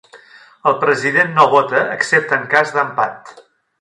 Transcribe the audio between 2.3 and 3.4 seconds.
en cas d'empat.